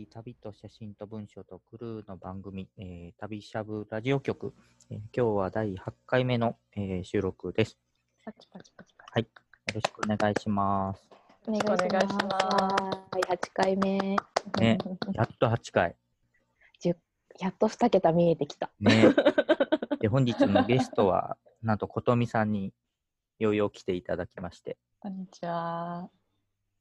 [0.00, 4.52] ィ旅と写真と文章とクルーの番組、えー、旅しゃぶラジオ局、
[4.90, 7.78] えー今日は第8回目の、えー収録です。
[8.24, 9.10] パチパチパチパチ。
[9.12, 9.28] はい、よ
[9.74, 11.08] ろしくお願いします。
[11.48, 12.16] お願いします。
[12.16, 13.98] はい、8回目。
[14.60, 14.78] ね
[15.14, 15.96] やっと8回。
[17.38, 18.70] やっと2桁見えてきた。
[18.80, 19.14] ね。
[20.00, 22.72] で、本日のゲストは、なんとことみさんに
[23.38, 26.08] ようよう来ていただきまして、こんにちは。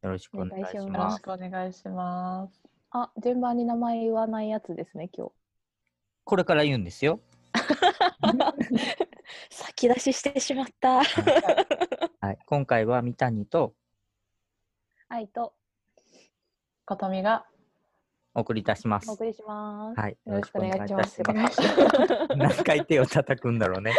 [0.01, 1.17] よろしくお願いしお願いしよろます。
[1.17, 2.74] しくお願いします。
[2.97, 5.29] あ、順番に名前言わないやつですね、今
[6.23, 7.19] これから言うんですよ。
[7.53, 8.77] 日。
[9.51, 11.03] 先出ししてしまった。
[11.03, 13.75] はい、今回は三谷と
[15.09, 15.53] はい、と、
[16.85, 17.45] ことみが
[18.33, 19.13] お送りいたしますお。
[19.15, 19.99] 送りします。
[19.99, 21.21] はい、よろしくお願いします。
[21.21, 21.61] ます
[22.37, 23.93] 何回手を叩くんだろうね。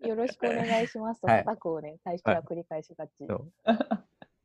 [0.00, 3.28] よろしくお願いしますと、はい叩くをね、最初は繰り返しがち。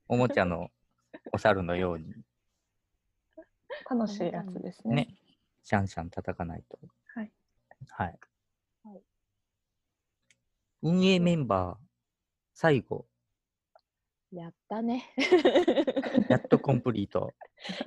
[0.09, 0.69] おもちゃの
[1.31, 2.13] お猿のように
[3.89, 4.95] 楽しいやつですね。
[4.95, 5.16] ね、
[5.64, 6.80] シャンシャン叩かないと。
[7.16, 7.31] はい。
[7.89, 8.20] はい。
[8.83, 9.02] はい
[10.83, 11.78] 運営メンバー、
[12.53, 13.08] 最後、
[14.31, 15.03] やったね。
[16.30, 17.33] やっとコンプリート。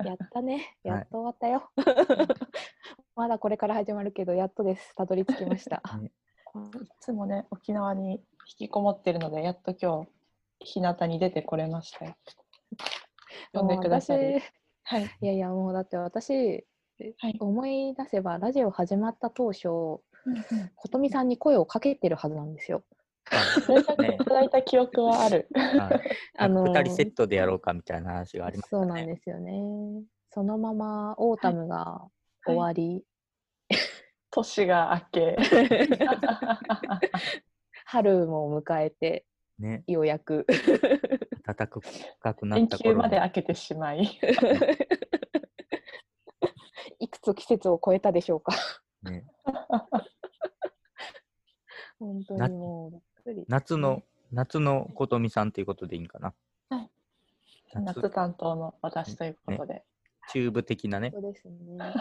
[0.03, 0.53] やったね。
[0.53, 1.71] はいやっと終わったよ。
[3.15, 4.95] まだこれから始まるけど、やっとです。
[4.95, 5.81] たどり着きました。
[6.01, 6.11] ね
[6.81, 10.11] いつもね、沖縄に引きこもってるので、やっと今日、
[10.59, 12.15] 日向に出てこれましたよ。
[13.53, 14.41] 呼んでくださり。
[14.83, 15.03] はい。
[15.03, 16.65] 私いやいや、もうだって私、
[17.19, 17.35] はい。
[17.39, 20.03] 思い出せば、ラジオ始まった当初、こ
[20.89, 22.83] とみさんに声をかけてるはずなんですよ。
[23.31, 25.47] いただいた記憶はある。
[25.53, 26.01] はい
[26.37, 28.83] あのー二人セットでやろうかみたいな話がありましたね。
[28.83, 30.03] そうなんですよね。
[30.29, 32.07] そのままオータムが
[32.45, 33.03] 終わり、
[34.31, 35.37] 年が明け。
[37.85, 39.25] 春も迎えて、
[39.59, 40.45] ね、ようやく。
[41.45, 41.81] 暖かく
[42.45, 44.03] なっ連休た頃にまで明けてしまい。
[46.99, 48.53] いくつ季節を超えたでしょうか。
[49.03, 49.25] ね、
[51.99, 53.31] 本当なにもう。
[53.47, 56.33] 夏の、夏のことみさんということでいいんかな。
[56.69, 56.89] はい
[57.73, 59.83] 夏夏担当の私ということで。
[60.29, 61.77] チューブ的なね、そうですね。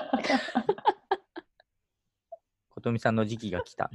[2.70, 3.90] ことみさんの時期が来た。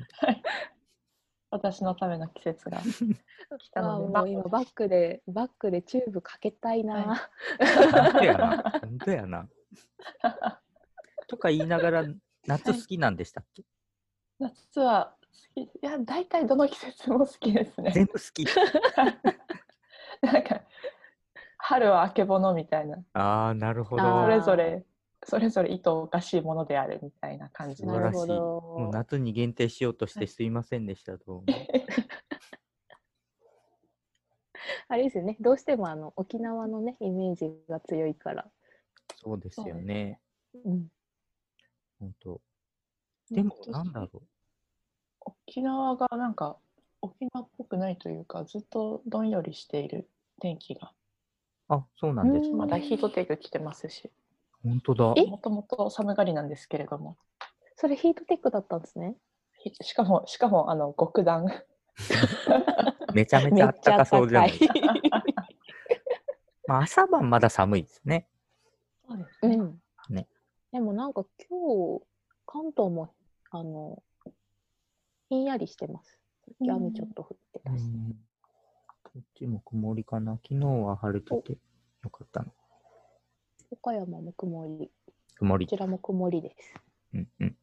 [1.55, 2.79] 私のための季節が
[3.57, 6.95] 来たので、もう今バックでバックでチューブかけたいな。
[7.05, 7.29] は
[7.59, 8.57] 本当やな。
[8.81, 9.49] 本当やな。
[11.27, 12.03] とか言いながら、
[12.45, 13.63] 夏好きなんでしたっけ、
[14.39, 15.16] 夏は
[15.55, 17.91] 好きいや大体どの季節も好きですね。
[17.91, 18.45] 全部好き。
[20.22, 20.61] なんか
[21.57, 24.27] 春はあけぼのみたいなああ、なるほあどそー。
[24.27, 24.85] れぞれ
[25.25, 28.39] それぞれ意図おかしいものであるみたいな感じなるほ晴らしい。
[28.39, 28.91] もうど。
[28.91, 31.17] 夏に限定しようとしてすいませんでした。
[31.17, 31.43] どうも。
[34.87, 35.35] あれですよね。
[35.39, 38.51] どうしてもあの沖縄のねイメージが強いから。
[39.17, 40.21] そうですよね。
[40.63, 40.91] うん。
[41.99, 42.39] 本当。
[43.31, 44.21] でも、なんだろう。
[45.21, 46.59] 沖縄がなんか
[47.01, 50.07] 沖縄っぽくないというかずっとどんよりしている
[50.39, 50.93] 天気が
[51.67, 52.57] あ、そうなんですか。
[52.57, 54.11] まだヒートテック来てますし
[54.65, 55.13] 本当だ。
[55.15, 55.25] え？
[55.27, 57.17] もともと寒がりなんですけれども
[57.75, 59.15] それヒートテックだったんですね。
[59.59, 61.45] ひしかもしかもあの極暖
[63.13, 64.73] めちゃめちゃあったかそうじゃないですか。
[66.67, 68.27] まあ、朝晩まだ寒いですね。
[69.07, 69.81] そうですね、うん。
[70.09, 70.27] ね
[70.71, 72.03] でもなんか今日
[72.47, 73.13] 関東も
[73.51, 74.01] あの
[75.29, 76.19] ひんやりしてます。
[76.45, 77.83] さっき雨ちょっと降ってたし。
[79.03, 80.40] こっちも曇りかな。
[80.43, 81.57] 昨日は晴れてて
[82.03, 82.51] よかったな。
[83.75, 84.89] 岡山も曇り、
[85.35, 85.79] 曇りこち。
[85.79, 86.73] らも曇りです。
[87.13, 87.55] うんうん。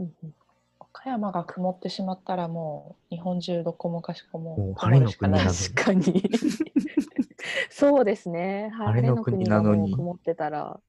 [0.00, 0.34] うんうん、
[0.80, 6.30] 岡山が曇ってしまったらもう日本中どこもかしこももう晴れの国なのに確かに。
[7.70, 8.70] そうですね。
[8.74, 10.80] 晴れの国なのに曇ってたら。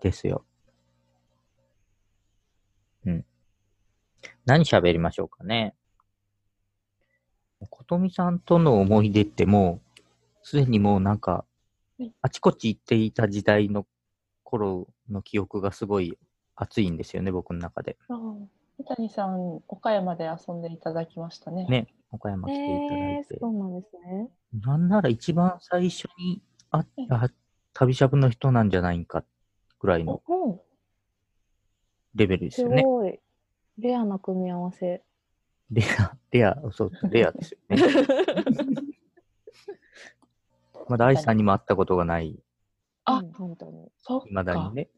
[0.00, 0.44] ですよ。
[3.06, 3.26] うん。
[4.44, 5.74] 何喋りましょうかね。
[7.70, 10.00] ことみさんとの思い出ってもう、
[10.42, 11.53] すでにもうなんかはい、
[12.22, 13.86] あちこち行っていた時代の
[14.42, 16.18] 頃の記憶がすごい
[16.56, 17.96] 熱いんですよね、僕の中で。
[18.08, 18.48] 三
[18.96, 23.34] 谷さん岡山で遊んでいただきましたねね、岡山来ていただえいて。
[23.36, 24.28] ー、そうなんですね。
[24.64, 27.30] なんなら一番最初に会った
[27.72, 29.24] 旅しゃぶの人なんじゃないんか
[29.78, 30.60] ぐらいのうん、
[32.14, 32.82] レベルですすよね。
[32.82, 33.20] ごい。
[33.78, 35.02] レアな組み合わせ。
[35.70, 37.76] レア、レア、そう、レアですよね。
[40.88, 42.38] まだ愛さんにも会ったことがない、
[43.04, 43.84] あうん本当に。
[43.84, 44.88] いまだにね。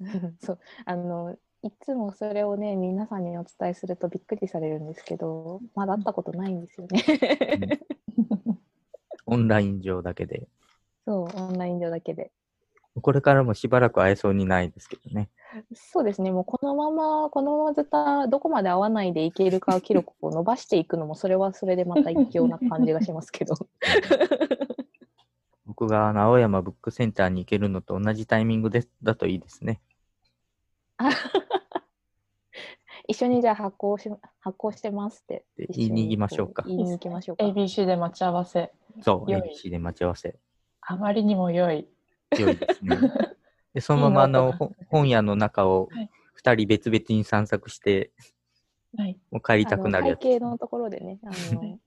[0.40, 0.58] そう。
[0.84, 7.80] あの、いつもそれをね、皆さんにお伝えするとびっくりされるんですけど、まだ会ったことないんですよね。
[9.26, 10.48] オンライン上だけで。
[11.04, 12.32] そう、オンライン上だけで。
[13.00, 15.30] これからもしばらく会えそうにないですけどね。
[15.74, 23.54] そうですね、もうこのまま、このままずっとどこまで合わないでいけるか記録を伸ばしていくのも、それはそれでまた一興な感じがしますけど。
[25.80, 29.80] 僕が青山ブックセンターに行けるのと同じタイミングでだといいですね。
[33.08, 34.10] 一緒にじゃあ発行し
[34.40, 37.44] 発行してますって言いに行きましょうかこ言いに行きましょうか。
[37.44, 38.70] ABC で待ち合わせ。
[39.00, 40.38] そう、良い ABC で待ち合わせ。
[40.82, 41.88] あまりにも良い。
[42.34, 42.98] 強いですね。
[43.72, 44.52] で、そのままあの
[44.88, 48.12] 本屋の中をはい二人別々に散策して、
[48.96, 49.18] はい。
[49.30, 50.24] もう帰りたくなるやつ。
[50.24, 51.78] あの会計のところでね、あの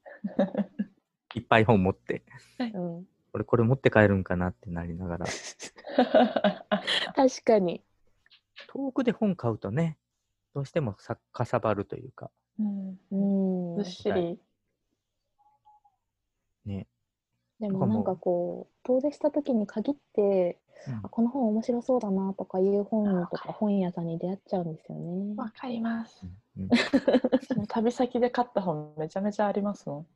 [1.36, 2.24] いっぱい本持って。
[2.60, 5.26] うん、俺これ持って帰るんかなってなりながら。
[7.16, 7.84] 確かに。
[8.68, 9.98] 遠くで本買うとね、
[10.54, 14.40] どうしてもさかさばるというか、うんうんずっ、しり。
[16.66, 16.88] ね。
[17.60, 20.58] でもなんかこう遠出した時に限って、
[20.88, 25.34] うんあこの本面白そうだなとかいう本とわか本屋さんに出会っちゃうんですよね。
[25.38, 26.28] わかります。
[26.58, 26.68] うん
[27.58, 30.08] もう 旅先で買った本めちゃめちゃありますもん。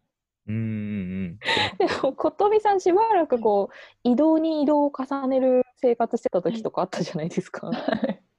[0.47, 1.39] うんうん
[1.77, 7.69] でも琴美さんしばらくこう移動に移動を重ねる生活してた時とかあったじゃないですか。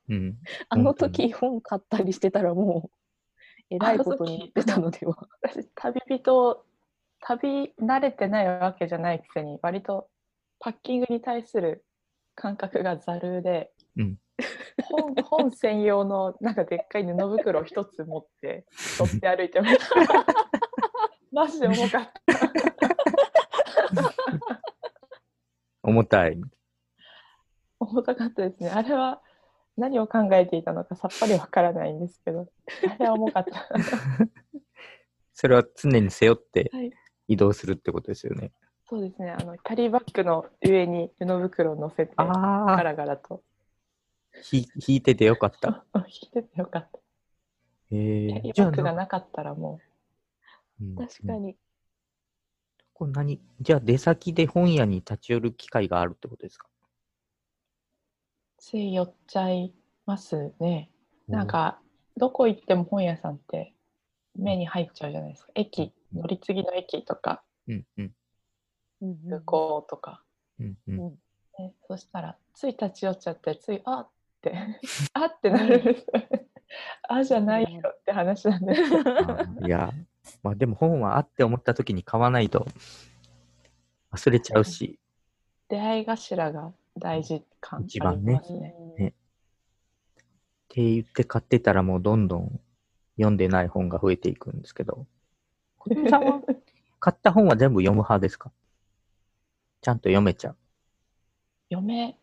[0.09, 0.17] うん。
[0.17, 0.39] うん。
[0.69, 2.99] あの時本買ったりしてたらもう
[3.71, 5.29] えらいことになってたのでは。
[5.43, 6.65] 私、旅人、
[7.21, 10.09] 旅慣れてないわけじゃないくせに、割と
[10.59, 11.85] パッキングに対する
[12.35, 14.19] 感覚がざるで、うん
[14.85, 18.65] 本本専用のなんかでっかい布袋を一つ持って
[18.97, 20.25] 取って歩いてました。
[21.33, 22.13] マジで重かった。
[25.83, 26.41] 重たい。
[27.81, 28.71] 重たかったですね。
[28.71, 29.21] あれは
[29.77, 32.51] 何を考えていたのかさっぱりわからないんですけど、
[32.99, 33.69] あれは重かった。
[35.35, 36.93] それは常に背負ってはい
[37.29, 38.51] 移動するってことですよね。
[38.89, 39.31] そうですね。
[39.31, 42.25] あのキャリーバッグの上に布袋を乗せてガ
[42.83, 43.43] ラガラと
[44.43, 45.85] ひ引いててよかった。
[46.09, 46.99] 引いててよかった。
[47.91, 49.88] えーキャリーバッグがな、なかったらもう
[50.85, 50.97] んうん。
[50.97, 51.57] 確かに。
[52.93, 56.67] これ何じゃあ出先で本屋に立ち寄る機会があるってことですか？
[56.69, 56.71] う
[58.59, 59.73] つい寄っちゃい
[60.05, 60.91] ますね。
[61.29, 61.81] なん、か
[62.17, 63.75] どこ行っても本屋さんって
[64.37, 65.53] 目に入っちゃうじゃないですか。
[65.55, 67.43] 駅、乗り継ぎの駅とか。
[67.69, 68.13] うんうん。
[69.31, 70.23] とか。
[70.59, 71.19] うんうん。
[71.87, 74.09] そしたらつい立ち寄っちゃってついあっ
[74.43, 74.55] て。
[75.15, 75.81] あってなる。
[75.81, 75.85] ん。
[75.85, 76.47] ですよね。
[77.09, 78.81] あじゃないよって話なんです
[79.65, 79.93] いや、
[80.43, 82.67] まあでも本はあって思った時に買わないと
[84.13, 84.99] 忘れちゃうし、
[85.69, 88.75] 出会い頭が大事感あ一番ねりますね。
[88.99, 89.13] ねっ
[90.69, 92.61] て言って買ってたらもうどんどん
[93.17, 95.07] 読んでない本が増えていくんですけど、
[95.79, 96.41] 小泉さんは
[97.01, 98.51] 買った本は全部読む派ですか？
[99.81, 100.57] ちゃんと読めちゃう。
[101.71, 102.17] 読め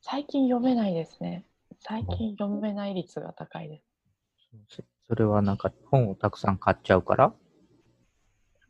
[0.00, 1.44] 最近読めないですね。
[1.80, 3.82] 最近読めない率が高いで
[4.68, 4.82] す。
[5.08, 7.24] そそれはなんか本をたくさん買っちゃうから？
[7.28, 7.34] なん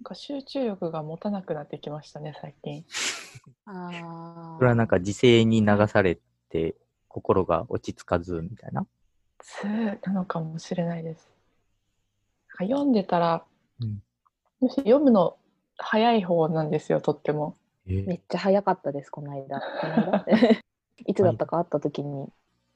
[0.04, 2.84] か集中力が持たなくなってきましたね、最近。
[3.66, 6.18] あそれはなんか時勢に流され
[6.48, 6.76] て
[7.08, 8.86] 心が落ち着かずみたいな？
[9.40, 9.66] 通
[10.06, 11.28] なのかもしれないです。
[12.60, 13.44] なんか読んでたら、
[13.80, 13.98] うん
[14.60, 15.36] むしろ読むの
[15.76, 17.56] 早い方なんですよ、とっても。
[17.86, 19.60] えめっちゃ早かったです、この間。
[19.60, 20.24] この間
[21.06, 22.28] いつだったか会った時に、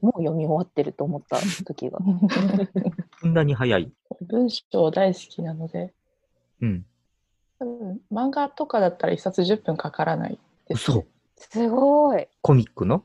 [0.03, 1.99] もう読み終わってると思った 時が。
[3.21, 3.91] そんなに早い。
[4.21, 5.95] 文章大好きなので、
[6.61, 6.87] うん。
[7.59, 11.05] 多分漫画とかだったら一冊10分かからないです、嘘
[11.37, 12.27] すごい。
[12.43, 13.05] コミックの？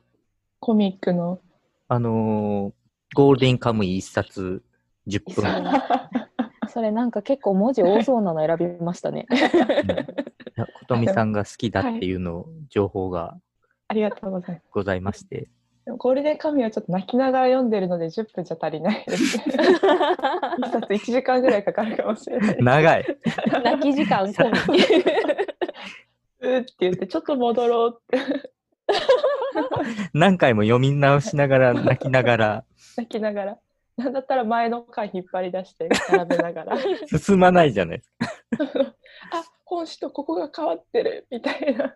[0.59, 1.39] コミックの。
[1.87, 2.73] あのー
[3.15, 4.63] ゴールデンカムイ一冊
[5.07, 5.71] 10それ分。
[6.67, 9.25] それなんか結構文字多そうなの選びましたね。
[9.29, 13.37] うんいや琴美さんが好きだっていうの、情報が
[13.87, 14.65] ありがとうございます。
[14.71, 15.49] ございまして。
[15.87, 19.45] でもゴールデンカムイはちょっと泣きながら読んでるので10分じゃ足りないですね。
[20.59, 22.57] 一冊1時間ぐらいかかるかもしれない。
[22.59, 23.17] 長い。
[23.63, 24.79] 泣き時間込み。
[26.41, 28.19] うーって言って、ちょっと戻ろうって
[30.11, 32.65] 何回も読み直しながら、泣きながら、
[32.97, 33.57] 泣きながら。
[33.95, 36.77] なんだったら前の回引っ張り出して並べながら。
[37.17, 38.27] 進まないじゃないですか。
[39.31, 41.95] あ本紙とここが変わってるみたいな。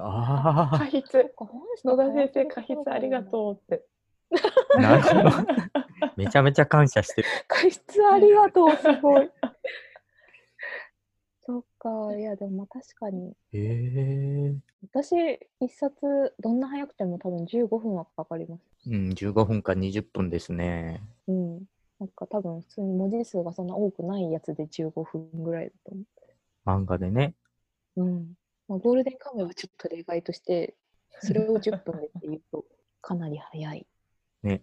[0.00, 1.32] あ過筆。
[1.84, 3.84] 野田先生過筆ありがとうって。
[4.76, 5.30] あ、なるほど。
[6.16, 7.28] めちゃめちゃ感謝してる。
[7.48, 9.30] 過失ありがとう、すごい。
[11.40, 13.34] そっか、いや、でもまあ確かに。
[13.52, 13.58] へ
[14.52, 14.54] え。
[14.92, 15.14] 私、
[15.60, 18.90] 一冊、どんな早くても多分15分はかかります。
[18.90, 21.02] うん、15分か20分ですね。
[21.26, 21.64] うん。
[21.98, 26.02] なんか多分普通に文字数がそんな多くないやつで15分ぐらいだと思
[26.82, 27.34] 漫画でね。
[27.96, 28.04] う。
[28.04, 28.34] うん。
[28.68, 30.74] まあ、ゴールデンカムイはちょっと例外として、
[31.20, 32.64] それを10分でっていうと、
[33.00, 33.86] かなり早い。
[34.42, 34.60] ね。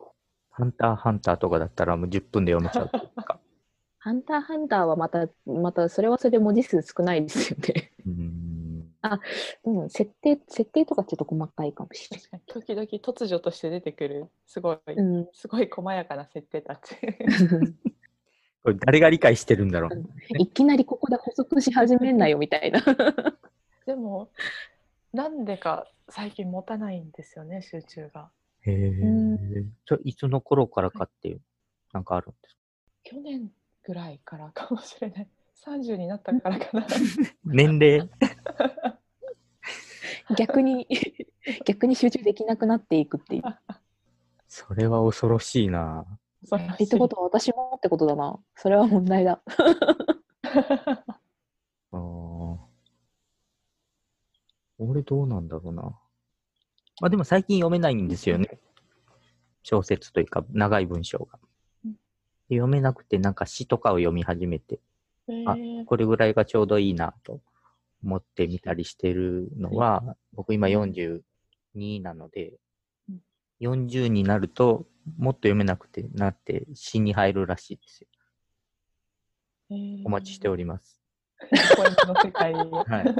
[0.51, 3.39] ハンターハンターとかだったらもう10分で読めちゃうとか。
[3.99, 7.91] ハンターハンターはまた、またそれはそれで文字数少ないですよね。
[8.05, 8.55] うーん。
[9.63, 14.95] うん、設定、設定とかちょっと細かいかもしれ確かに時々突如として出てくるすごい、ない。
[14.95, 15.27] うん。
[15.33, 16.95] すごい細やかな設定たち。
[18.63, 20.03] これ誰が理解してるんだろう。
[20.39, 22.81] いきなりここで補足し始めんなよみたいな。
[23.85, 24.29] でも
[25.13, 28.29] なんでか最近持たないんですよね集中が。
[28.61, 29.65] へえう。
[29.87, 31.41] それいつの頃からかっていう、
[31.93, 32.59] なんかあるんですか？
[33.03, 33.51] 去年
[33.83, 35.27] ぐらいからかもしれない。
[35.65, 36.85] 30になったからかな。
[37.45, 38.09] 年齢？
[40.37, 40.87] 逆に、
[41.65, 43.43] 逆に集中できなくなっていくっていう。
[44.47, 46.05] それは恐ろしいな。
[46.41, 48.39] 恐ろしいってことは私もってことだな。
[48.55, 49.41] それは問題だ。
[54.77, 55.83] 俺どうなんだろうな。
[57.01, 58.59] まあでも最近読めないんですよね。
[59.63, 61.39] 小説というか長い文章が
[62.49, 64.79] 読めなくてなんか詩とかを読み始めて、
[65.27, 67.41] あへーこれぐらいがちょうどいいなと
[68.03, 71.21] 思ってみたりしてるのは、僕今42
[72.01, 72.53] なので
[73.09, 73.21] うん、
[73.59, 74.85] 40になると
[75.17, 78.07] もっと読めなくてなって詩に入るらしいですよ。
[79.71, 81.01] へーお待ちしております。
[81.75, 82.71] ポイントの世界に。
[82.71, 83.15] はい。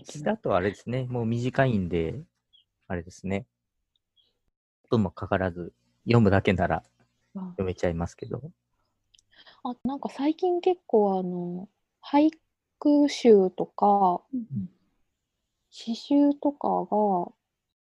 [0.00, 2.20] 的な詩だとあれですね、もう短いんで、
[2.88, 3.46] あれですね。
[4.88, 5.72] 分もかからず、
[6.04, 6.82] 読むだけなら
[7.34, 8.42] まあ読めちゃいますけど。
[9.62, 11.68] あなんか最近結構あの、
[12.02, 12.30] 俳
[12.78, 14.22] 句集とか、
[15.70, 17.32] 詩集とかが、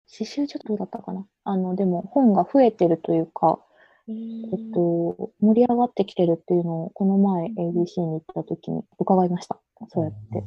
[0.08, 3.69] 詩集ちょっとどうだったかなあの、でも本が増えてるというか、へ
[4.10, 9.60] えーっと、盛り上がってきてるっていうのを、この前 ABC に行った時に伺いました。
[9.88, 10.44] そうやって。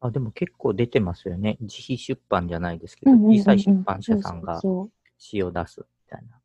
[0.00, 1.56] あでも結構出てますよね。
[1.60, 4.60] 自費出版じゃないですけど、うんうんうんうん小さい出版社さんが
[5.16, 6.40] 詩を出すみたいな。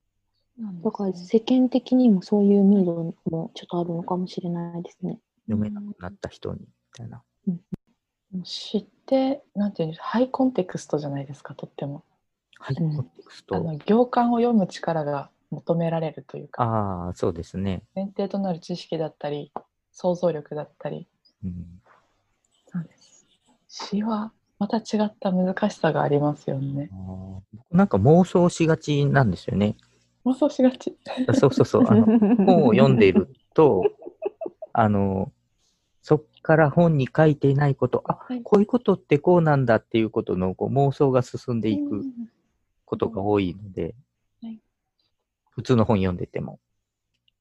[0.83, 5.19] だから世間的にもそういうムードもちょっとあるのかもしれないですね。
[5.47, 7.23] 読めなくなった人に、みたいな。
[7.47, 7.57] も
[8.35, 12.03] う知って、なんていうんですか、ハイコンテクストじゃないですか、とっても。
[12.57, 13.57] はい、うんコンテクスト？
[13.57, 17.83] あの行間を読む力が求められるというか、ああ、そうですね。
[17.95, 19.51] 前提となる知識だったり、
[19.91, 21.07] 想像力だったり、
[21.43, 21.81] うん、
[22.67, 23.25] そうです。
[23.67, 26.89] 詩はまた違った難しさがありますよね。
[27.71, 29.75] なんか妄想しがちなんですよね。
[30.25, 30.97] 妄想しがち。
[31.33, 31.83] そうそうそう。
[31.87, 33.83] あの本を読んでいると、
[34.73, 35.31] あの、
[36.01, 42.03] そっから本に書いていないこと、あ、はいこういうことってこうなんだっていうことのこう妄想が進んでいくうん
[42.85, 43.95] ことが多いので、はい
[45.55, 46.59] 普通の本読んでても。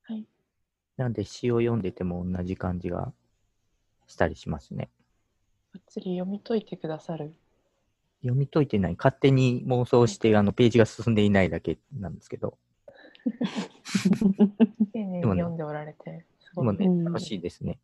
[0.03, 0.27] はい
[0.97, 3.13] なんで詩を読んでても同じ感じが
[4.07, 4.89] したりしますね。
[5.73, 7.35] ばっちり読み解いてくださる。
[8.23, 8.95] 読み解いてない。
[8.97, 12.57] 勝手に妄想して、あの、ページが進んでいないだけなんですけど。
[14.93, 17.79] 丁寧に読んでおられて、すでもね、ごくうん楽しいですね。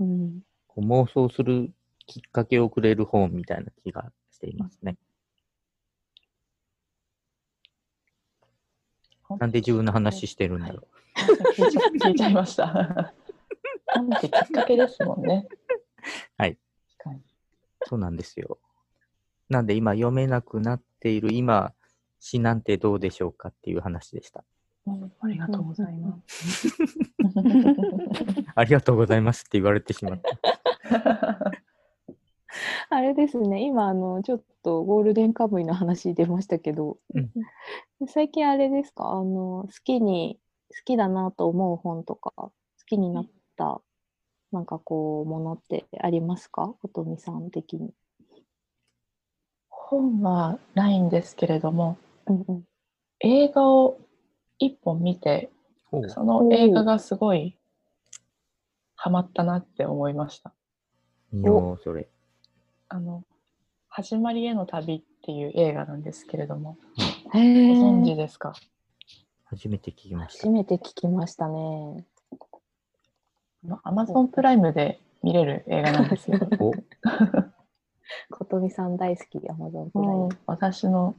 [0.00, 1.72] うんこう妄想する
[2.06, 4.96] きっかけをくれる本みたいな気がしていますね。
[9.38, 10.88] なんで自分の話してるんだろう。
[11.52, 13.14] 聞いちゃ聞いちゃいました。
[13.94, 15.46] なんてきっかけですもんね。
[16.36, 16.58] はい。
[16.98, 17.20] 確かに。
[17.86, 18.58] そうなんですよ。
[19.48, 21.72] なんで今読めなくなっている今、
[22.20, 24.44] 詩なんてどうでしょうかっていう話でした。
[24.86, 26.68] うんありがとうございます。
[28.54, 31.52] ありがとうございますって言われてしまった。
[32.94, 37.30] あれですね、今あの、ちょっとゴールデンカムイの話出ましたけど、うん。
[38.06, 40.38] 最近あれですか、あの、好きに、
[40.70, 42.52] 好きだなと思う本とか、好
[42.86, 43.80] きになった、
[44.52, 46.74] なんかこう、ものってありますか？
[46.82, 47.92] 琴美さん的に。
[49.68, 52.64] 本はないんですけれども、うんうん。
[53.20, 53.98] 映画を
[54.58, 55.50] 一本見て、
[56.08, 57.56] その映画がすごい
[58.96, 60.52] ハマったなって思いました。
[61.32, 62.08] 見よう、それ。
[62.88, 63.24] あの、
[63.88, 66.76] 始まりへの旅っていう映画なんですけれども、
[67.32, 68.52] へご存知ーですか？
[69.44, 70.50] 初めて聞きました初。
[70.50, 72.04] めて聞きましたね。
[73.82, 76.38] アマゾンプライムで見れる映画なんですよ。
[76.60, 76.72] お？
[78.30, 80.28] 琴美さん大好き、アマゾンプライム。
[80.46, 81.16] 私の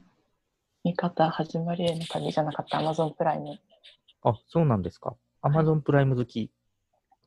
[0.84, 3.58] 見方、始まりへの旅じゃなかったアマゾンプライム。
[4.22, 5.16] あ、そうなんですか。
[5.42, 6.50] アマゾンプライム好き。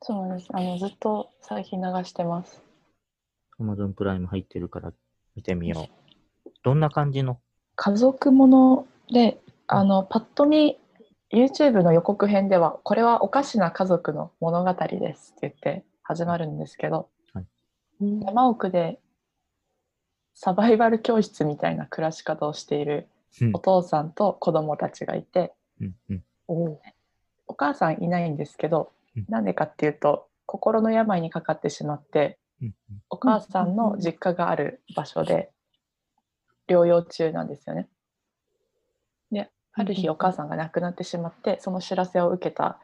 [0.02, 0.48] そうなんです。
[0.54, 2.62] あのずっと最近流してます。
[3.60, 4.92] アマゾンプライム入ってるから
[5.36, 5.88] 見てみよ
[6.46, 6.50] う。
[6.62, 7.38] どんな感じの？
[7.76, 10.78] 家族もので、あのパッと見
[11.30, 17.44] YouTube の予告編ではこれはおかしな家族の物語ですって言って始まるんですけど、はい。
[18.00, 18.98] うん山奥で
[20.34, 23.08] サバイバル教室みたいな暮らし方をしている
[23.42, 23.50] うん。
[23.52, 26.24] お父さんと子供たちがいて、うんうん。
[26.48, 26.80] おう
[27.46, 29.26] お母さんいないんですけどうん。
[29.28, 32.34] なんでかっていうと心の病にかかってしまってうん
[33.08, 35.50] お母さんの実家がある場所で
[36.68, 37.88] 療養中なんですよね。
[39.30, 42.78] である日お母さんが亡くなってしまってその知らせを受けた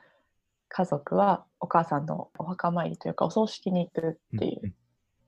[0.68, 4.74] 家族はお母さんのお墓参りというかお葬式に行くうんっていう。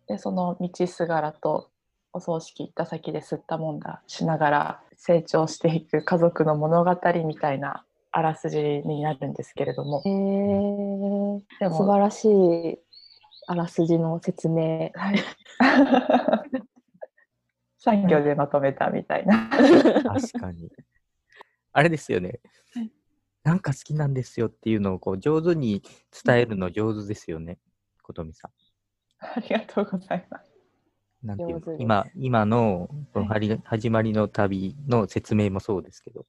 [0.09, 1.71] でその道すがらと
[2.13, 10.03] お葬式行った先で吸ったもんだしながら成長していく家族の物語みたいなあらすじになるんですけれども。
[10.05, 12.79] へえでも素晴らしい
[13.51, 14.91] あらすじの説明。
[14.95, 15.19] はい
[17.79, 19.49] 産業でまとめたみたいな。
[19.49, 20.71] 確かに。
[21.73, 22.41] あれですよね
[22.75, 22.93] はい。
[23.45, 25.83] なんか好きなんですよっていうのをこう上手に
[26.25, 27.59] 伝えるの上手ですよね、
[28.03, 28.51] ことみさん。
[29.21, 30.53] ありがとうございます。
[31.23, 36.27] なんていう今今のこのはり始まりの旅の説明もそうですけど、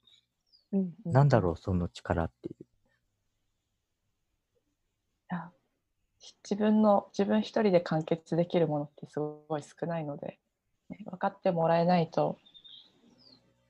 [0.72, 2.64] うんうんなんだろう、その力っていう。
[2.64, 2.66] い
[5.30, 5.52] や
[6.44, 10.38] 自分の自分一人で完結できるものってすごい少ないので、
[10.90, 12.38] ね分かってもらえないと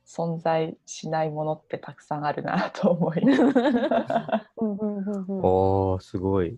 [0.06, 5.46] 存在しないものってたくさんあるなと思いうんうんうんうん。
[5.46, 6.58] おー、すごい。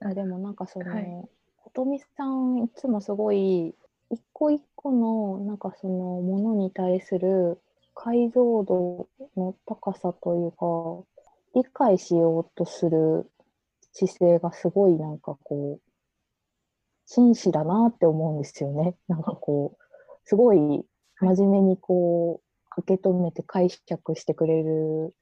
[0.00, 1.28] あでもなんかその、はい。
[1.58, 3.74] ことみさんいつもすごい
[4.10, 7.60] 一個一個のなんかそのものに対する
[7.94, 11.04] 解像度の高さというか
[11.54, 13.28] 理解しようとする
[13.96, 15.90] 姿勢がすごいなんかこう
[17.06, 18.94] 真摯だなって思うんですよね。
[19.08, 19.84] なんかこう
[20.24, 20.84] すごい
[21.20, 22.42] 真面目にこ
[22.76, 25.14] う受け止めて解釈してくれる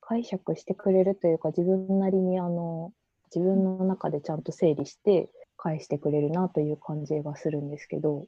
[0.00, 2.92] 解釈してくれるというか自分なりにあの
[3.34, 8.26] 自分の中でちゃんと整理して返してくれるなという感じがするんですけど、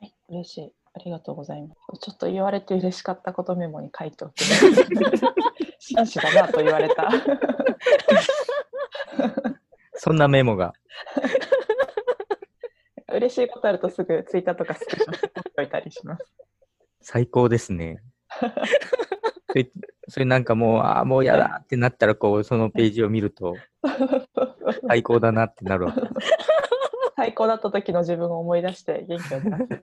[0.00, 0.72] はい、嬉しい。
[0.92, 2.00] ありがとうございます。
[2.00, 4.66] ちょっと言われて嬉しかったことメモに書いておきます。
[5.78, 7.10] 真摯だなと言われた。
[9.94, 10.72] そんなメモが。
[13.12, 16.24] 嬉しいことあるとすぐツイッターとかスクショしておいたりします。
[17.00, 18.00] 最高ですね。
[19.50, 19.68] それ
[20.08, 23.54] それなんかもう、ああ、もうやだってなったら、こう、そのページを見ると、
[24.88, 26.00] 最高だなってなるわけ。
[27.16, 29.76] 最高だった時の自分を思い出して元気を出すみたいな。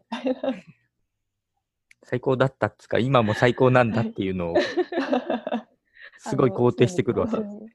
[2.04, 4.56] 最高だったっつうか、今も最高なんだっていうのを、
[6.18, 7.70] すごい肯定してくるわ常に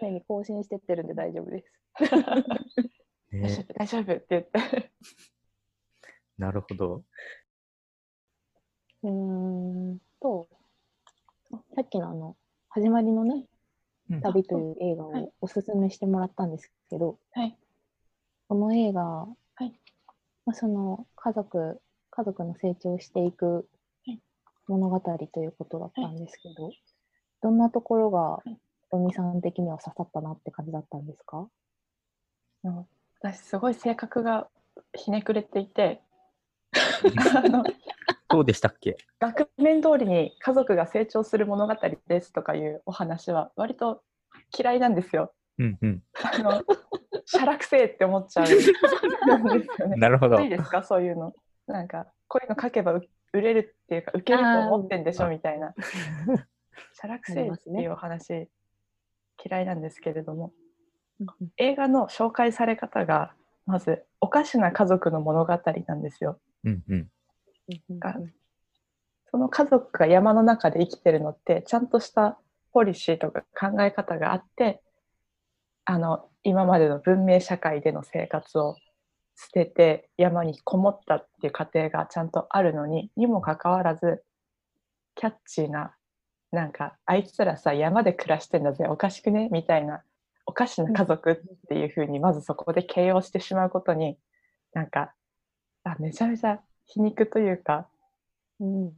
[0.00, 1.72] 常に更新してってるんで大丈夫です。
[3.32, 4.90] ね、大丈夫って言って。
[6.38, 7.04] なるほど。
[9.02, 10.48] うーんと、
[11.74, 12.36] さっきのあの、
[12.68, 13.46] 始まりのね、
[14.10, 17.56] うん旅という映画はいをおすすめしてもらったんですけど、はい。
[18.48, 19.26] この映画、は
[19.60, 19.72] い
[20.44, 21.80] まあ、その家族、
[22.10, 23.68] 家族の成長していく
[24.06, 24.20] はい
[24.68, 26.70] 物語ということだったんですけど、
[27.42, 28.54] どんなところがい、
[28.92, 31.46] ロミさん的には刺さったなって感じだったんですか？
[33.20, 34.48] 私すごい性格が
[34.94, 36.00] ひねくれていて
[37.34, 37.64] あの
[38.30, 38.96] そうでしたっけ？
[39.20, 41.74] 額面通りに家族が成長する物語
[42.08, 44.02] ですとかいうお話は割と
[44.56, 45.32] 嫌いなんですよ。
[45.58, 46.02] うんうん。
[46.22, 46.62] あの
[47.24, 48.70] しゃらくせえって思っちゃうんです
[49.82, 49.96] よね。
[49.96, 50.48] なるほどいい。
[50.48, 50.82] ですか？
[50.82, 51.32] そういうの。
[51.66, 53.02] なんかこういうの書けばう
[53.32, 55.74] 売れるっていうか受けると思ってんでしょみたいな。
[56.94, 58.48] しゃらくせえっていうお話
[59.44, 60.52] 嫌いなんですけれども
[61.56, 63.32] 映画の紹介され方が
[63.66, 66.40] まずおかしな家族の物語なんですよ。
[66.64, 67.08] うんうん。
[68.00, 68.14] あ
[69.30, 72.38] その家族が山の中で生きてるのってちゃんとした
[72.72, 74.82] ポリシーとか考え方があって
[75.84, 78.76] あの今までの文明社会での生活を
[79.36, 84.22] 捨てて山にこもったっていう過程がちゃんとあるのににもかかわらず
[85.14, 85.94] キャッチーな
[86.52, 89.48] なんかあいつらさ山で暮らしてんだぜおかしくね？
[89.50, 90.02] みたいな
[90.44, 91.36] おかしな家族っ
[91.68, 94.18] ていうふうにまずそこで形容してしまうことに
[94.74, 95.14] なんか
[95.82, 97.88] あめちゃめちゃ皮肉というか
[98.60, 98.92] うん。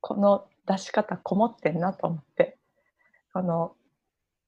[0.00, 2.56] この出し方こもってんなと思って
[3.32, 3.72] この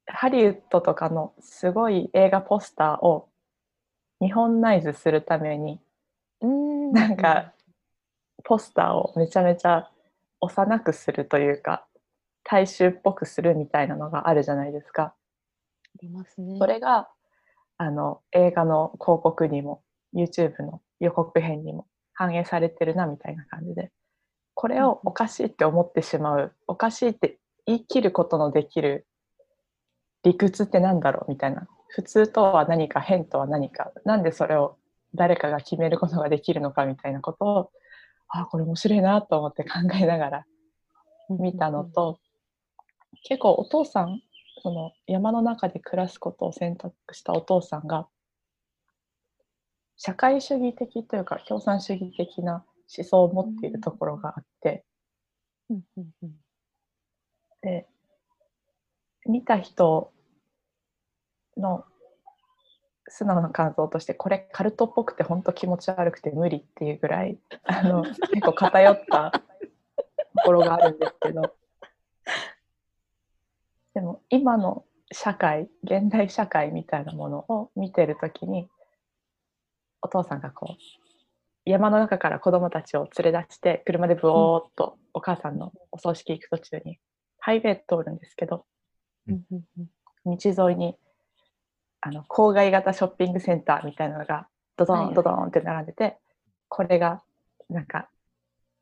[0.07, 3.28] ハリウッドとかのすごい映画ポスターを
[4.20, 5.78] 日本ナイズするために
[6.40, 6.92] うん。
[6.92, 7.52] なんか
[8.44, 9.90] ポスターをめちゃめちゃ
[10.44, 11.87] 幼くするというか
[12.44, 15.02] 大衆っぽくするみたいなのがあるじゃないですか。
[15.02, 15.14] あ
[16.02, 16.59] りますね。
[16.59, 17.09] それが
[17.78, 19.83] あの映画の広告にも
[20.14, 23.90] YouTube の予告編にも反映されてるなみたいな感じで
[24.54, 29.07] これをおかしいって思ってしまうおかしいって言い切ることのできる
[30.22, 34.76] 理屈ってなんだろうみたいな普通とは何か変とは何かなんでそれを
[35.14, 37.70] 誰かが決めることができるのかみたいなことを
[38.28, 40.46] あこれ面白いなと思って考えながら
[41.28, 42.18] 見たのと、
[43.22, 44.20] 結構お父さん
[44.62, 48.08] その山の中で暮らすことを選択したお父さんが
[49.96, 52.64] 社会主義的というか共産主義的な
[52.96, 54.84] 思想を持っているところがあって、
[57.62, 57.87] で
[59.26, 60.12] 見た人
[61.56, 61.84] の
[63.09, 69.40] 素直な感想としてこれカルトっぽくて本当気持ち悪くて無理っていうぐらいあの結構偏ったと
[70.45, 71.55] ころがあるんですけど。
[73.95, 78.69] でも今の社会現代社会みたいなものを見てるときに
[80.03, 80.83] お父さんがこう
[81.64, 86.99] 山の中から子供たちを連れ出して車でブオーっとお母さんのお葬式行く途中に
[87.38, 88.67] ハイウェイ通るんですけど
[89.29, 90.97] 道沿いに
[92.07, 95.12] あの郊外型ショッピングセンターみたいなのがドドはいはい。
[95.12, 96.19] ンドドンって並んでて、
[96.69, 97.23] これが
[97.71, 98.09] なんか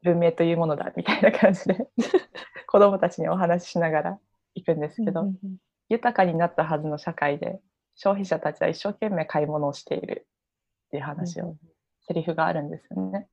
[0.03, 1.89] 文明というものだみたいな感じで
[2.67, 4.19] 子供たちにお話ししながら
[4.55, 5.57] 行くんですけど、うんうん
[5.89, 7.61] 豊かになったはずの社会で
[7.97, 10.27] 消費者たちは一生懸命買い物をしている
[10.87, 11.57] っていう話を、
[12.01, 13.29] セリフがあるんですよね。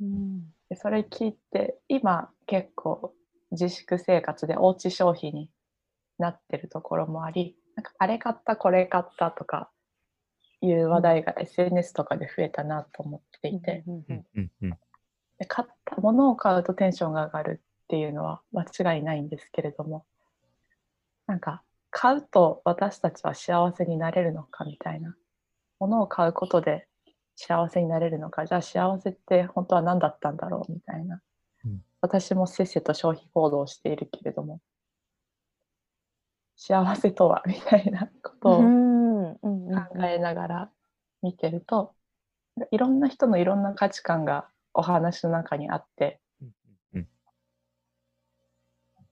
[0.00, 0.40] うん。
[0.68, 3.12] でそれ聞いて今結構
[3.50, 5.50] 自粛生活でおうち消費に
[6.18, 9.70] なってるところもありなんかあれ買ったこれ買ったとか
[10.62, 13.84] いう話題が SNS とかで増えたなと思っていて。
[15.38, 20.06] で買ったものを買うとテンションが上がるっていうのは間違いないんですけれども
[21.26, 25.14] なんか買うと私たちは幸せになれるのかみたいな
[25.78, 26.88] ものを買うことで
[27.34, 31.20] 幸せになれるのかじゃあ幸せって本当は何だったんだろうみたいな、
[31.66, 31.82] うん。
[32.00, 34.60] 私もせっせと消費行動をしているけれども
[36.56, 40.70] 幸せとはみたいなことを考えながら
[41.22, 41.94] 見てると、
[42.70, 46.20] いろんな人のいろんな価値観がお話の中にあって
[46.92, 47.06] うん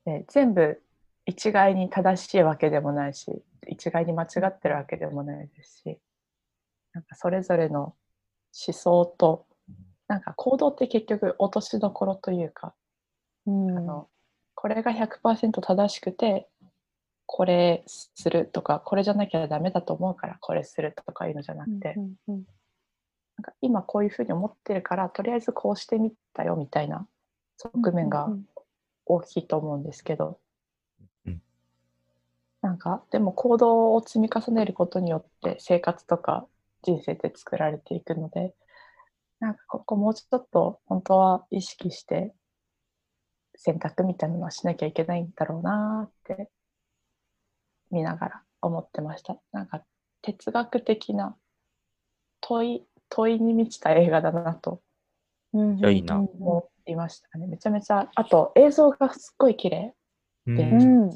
[0.05, 0.83] で全部
[1.27, 5.99] 一概に正しいわけでもないし一概に間違ってるわけでもないですし
[6.93, 7.95] なんかそれぞれの
[8.67, 9.47] 思想と
[10.07, 12.75] なんか行動って結局落としどころというか、
[13.47, 13.79] うん。
[13.79, 14.09] あの
[14.55, 16.47] これが100%正しくて
[17.27, 22.45] これするとかこれじゃなきゃダメだと思うからこれするとかいうのじゃなくて、うんうん
[23.37, 27.09] なんか今こういうふうに思ってるからとりあえずこうしてみたよみたいな
[27.57, 28.45] 側面がうん
[29.07, 30.39] 大きいと思うんですけど、
[31.27, 31.43] うん。
[32.63, 36.47] なんかでも行動を積み重ねることによって生活とか
[36.83, 38.55] 人生って作られていくので
[39.41, 42.33] なんかここもうちょっと本当は意識して
[43.57, 46.51] 選択みたいなのはしなきゃいけないんだろうなーって
[47.95, 49.37] 見ながら思ってました。
[49.53, 49.83] なんか
[50.21, 51.37] 哲学的な
[52.41, 54.81] 問い問いに満ちた映画だなと
[55.55, 57.47] い思いましたね。
[57.47, 59.95] めちゃめちゃあと映像がすっごい綺麗。
[60.47, 60.57] うん。
[60.57, 61.11] でうん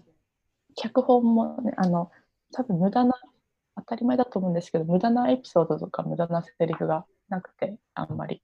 [0.77, 2.13] 脚本もねあの
[2.53, 3.13] 多分無駄な
[3.77, 8.41] 当たり前だと思うんですけど無駄なエピソードとか無駄なセリフがなくてあんまり。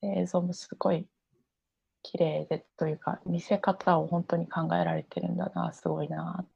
[0.00, 1.06] で映像もすごい
[2.02, 6.46] 綺麗でというか見せ方を本当に考えられてるんだなすごいなっ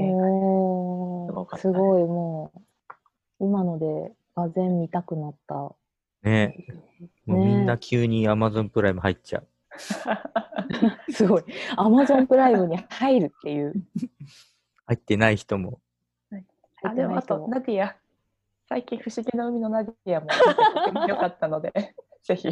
[0.00, 2.60] おすすごいもう
[3.40, 5.74] 今のでがぜ見たくなった。
[6.22, 6.66] ね
[7.26, 9.48] もうみんな急に Amazon プライム入っちゃう。
[11.12, 11.44] すごい。
[11.76, 13.74] アマゾンプライムに入るっていう。
[14.86, 15.80] 入ってない人も。
[16.82, 17.96] あでもあとナディア
[18.68, 21.72] 最近不思議な海のナディアもとても良かったので
[22.22, 22.48] ぜひ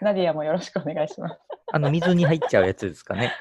[0.00, 1.40] ナディアもよろしくお願いします
[1.72, 3.32] あの、水に入っちゃうやつですかね。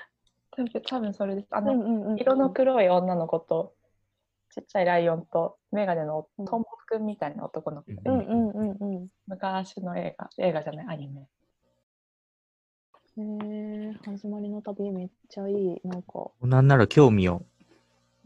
[0.60, 3.74] 多分多分それですあうんの、うんうん色の黒い女の子と
[4.52, 9.08] ちっちゃいライオンとメガネのうんトンボくんみたいな男の子、うんうんうんうんうん。
[9.28, 11.22] 昔の映画映画じゃないアニメ
[13.18, 15.82] へえ始まりの旅めっちゃいい。
[15.84, 17.44] なんか、なんなら興味を。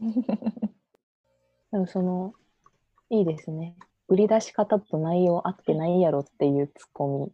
[1.72, 2.32] でもその、
[3.10, 3.76] いいですね。
[4.08, 7.32] 売り出し方と内容合ってないやろっていうツッコミ。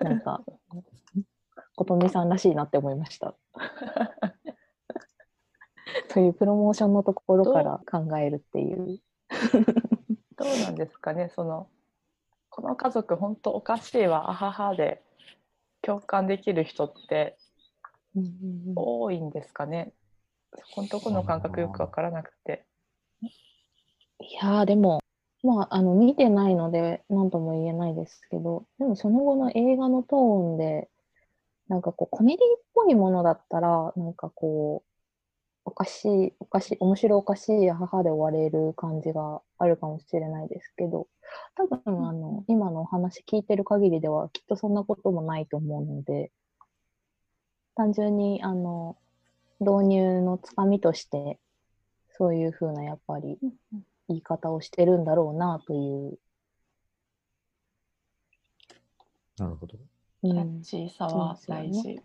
[0.00, 0.42] なんか、
[1.76, 3.34] 琴美さんらしいなって思いました。
[6.08, 9.00] そういうプロモーションのところから考えるっていう。
[10.36, 11.30] どうなんですかね？
[11.34, 11.68] その
[12.50, 15.02] この家族本当おかしいわあははで
[15.82, 17.36] 共感できる人って
[18.74, 19.92] 多いんですかね？
[20.56, 22.64] そこのとこの感覚よくわからなくて。
[24.20, 25.00] いやーでも、
[25.42, 30.88] まあ、あの見てないので何とも言えないですけどでもその後の映画のトーンで
[31.68, 34.82] なんかこうコメディっぽいものだったらなんかこ
[35.66, 41.08] おかしい、おかしい、面白おかしい母で終われる感じがあるかもしれないですけど、
[41.56, 46.30] 多分、あの、今のお話聞いてる限りでは、きっとそんなこともないと思うので、
[47.74, 48.96] 単純に、あの、
[49.60, 51.40] 導入のつかみとして、
[52.10, 53.38] そういうふうな、やっぱり、
[54.08, 56.18] 言い方をしてるんだろうな、という。
[59.38, 59.78] なるほど。
[60.28, 62.00] うキャんッチーさは大事。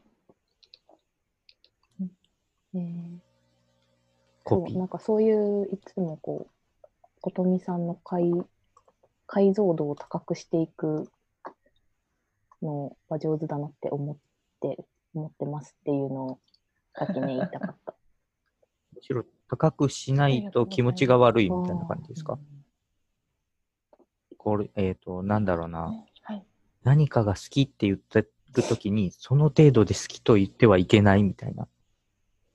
[4.46, 8.32] そうなんかそういういつもこう琴美さんの解
[9.28, 11.10] 解像度を高くしていく
[12.62, 14.18] のは上手だなって思っ
[14.60, 16.40] て思ってますっていうのを
[16.96, 17.96] 先に言いたかった。
[18.96, 22.38] むしろ高くしないと気持ちが悪いみたいな感じですか？
[24.38, 26.06] これ、えっ、と、なんだろうな。
[26.90, 26.98] はい。
[26.98, 31.68] 何かが好きって言ってるときに、その程度で好きと言ってはいけないみたいな。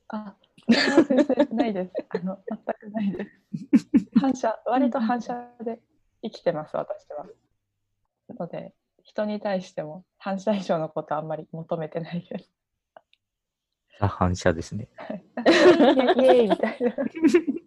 [0.08, 0.36] あ、
[1.52, 1.92] ないです。
[2.08, 4.10] あの、全くないです。
[4.20, 5.80] 反射、割と反射で
[6.22, 7.26] 生きてます、私は。
[8.28, 12.50] なので、人に対しても反射以上のことはあんまり求めてないです。
[14.00, 14.88] あ反射ですね。
[16.16, 16.96] イエイみたいな。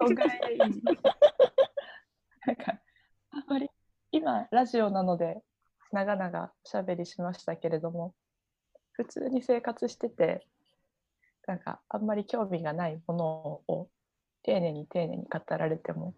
[0.02, 0.60] おかえり。
[0.60, 2.80] なんか、
[3.32, 3.70] あんまり、
[4.12, 5.42] 今、ラジオなので、
[5.92, 8.14] 長々おしゃべりしましたけれども、
[8.92, 10.46] 普通に生活してて、
[11.48, 13.26] なんか、あんまり興味がないもの
[13.68, 13.90] を
[14.44, 16.14] 丁寧に丁寧に語られても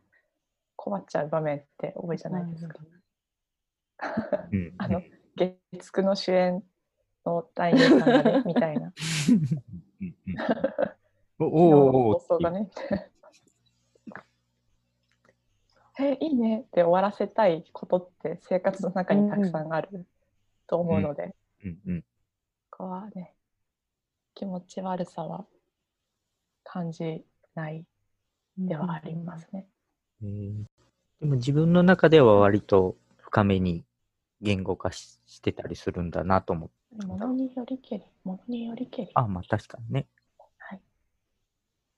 [0.75, 2.79] 困っちゃう場面って多いじゃないですか。
[4.51, 4.73] うん。
[4.77, 5.01] あの、
[5.71, 6.63] 月9の主演
[7.25, 8.93] の第二さんがね、みたいな。
[10.01, 10.39] うんうん
[11.39, 12.69] おおお 放送がね。
[16.05, 20.05] えいいねって終わらせたいことって生活の中にたくさんある
[20.67, 22.01] と思うので、うんうん。
[22.71, 23.33] ここはね
[24.35, 25.45] 気持ち悪さは
[26.63, 27.23] 感じ
[27.55, 27.85] ない
[28.57, 29.67] ではありますね。
[30.23, 30.65] えー
[31.19, 33.83] でも自分の中では割と深めに
[34.41, 37.05] 言語化ししてたりするんだなと思って。
[37.05, 39.11] ものによりけり、ものによりけり。
[39.13, 40.07] あ、まあ確かにね。
[40.57, 40.81] はい、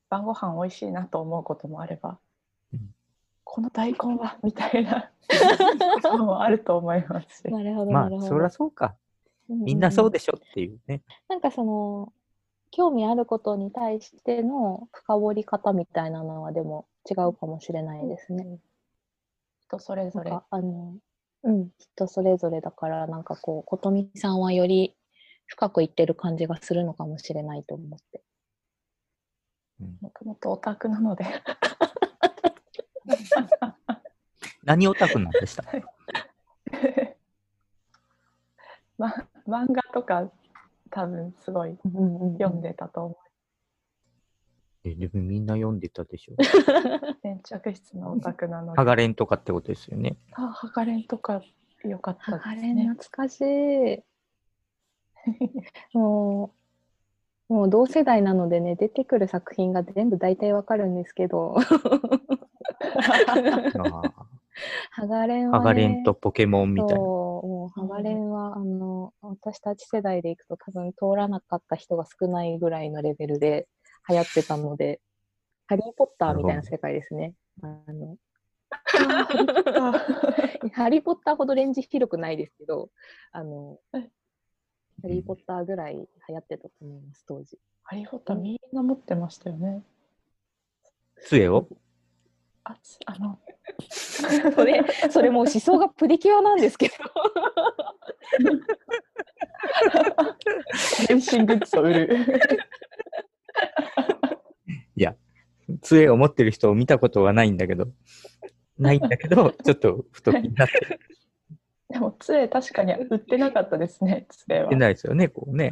[0.10, 2.18] 晩ご飯美味しいなと思うこともあれば、うん
[3.44, 5.12] この大根はみたいな
[5.96, 7.52] こともあると思いますし。
[7.52, 8.28] なるほど、まあなるほど。
[8.28, 8.96] そりゃそうか。
[9.50, 11.02] みんなそうでしょっていうね。
[11.28, 12.14] なんかその
[12.72, 18.60] 興味あることに対しての深掘り方みたいなのはでも違うかもしれないですね。
[19.60, 20.32] 人それぞれ。
[20.32, 20.96] あの
[21.44, 24.96] うん、人それぞれだからなんかこう琴美さんはより
[25.48, 28.22] 深く言ってる感じがするのかもしれないと思って。
[30.00, 31.26] もともとオタクなので。
[34.64, 35.64] 何オタクなんでした？
[38.98, 39.14] ま、
[39.48, 40.30] 漫画とか
[40.90, 43.18] 多分すごい読んでたと思
[44.84, 46.34] え、でもみんな読んでたでしょ？
[46.34, 46.38] う。
[47.24, 48.86] 粘着質のオタクなのハで。
[48.86, 50.18] ガレンとかってことですよね。
[50.34, 51.42] あ、ハガレンとか
[51.84, 52.94] 良かったハガレンですね。
[52.96, 54.04] 懐かしい。
[55.98, 56.52] もう、
[57.52, 61.64] もう同世代なのでね、出てくる作品が全部大体わかるんですけど、あ
[64.92, 66.96] ハガレンーは、ね、ハガレンとポケモンみたいな。
[66.96, 73.68] そう、もうハガレンは、あの、私たち世代でいくと多分通らなかった人が少ないぐらいのレベルで
[74.08, 75.02] 流行ってたので、
[75.68, 77.34] ハリー・ポッターみたいな世界ですね。
[77.62, 78.16] あの
[80.74, 82.90] ハリー・ ポッターほどレンジ広くないですけど、
[83.34, 83.78] あの、
[85.02, 87.58] ハリー・ポッターぐらい流行ってたと思います、当時。
[87.84, 89.84] ハリー・ポッターみんな持ってましたよね。
[91.24, 91.68] 杖を？
[92.64, 93.40] あ、つあの、
[93.90, 96.94] それ、それもう思想がプリキュアなんですけど。
[101.08, 102.18] 変身グッズを売る。
[104.96, 105.16] いや、
[105.82, 107.88] 杖を持ってる人を見たことはないんだけど、
[108.78, 111.00] ないんだけど、ちょっとふと気になって
[111.92, 114.70] でも、杖確かに売ってなかったですね、 杖は。
[114.70, 115.72] 出ないですよね、こうね。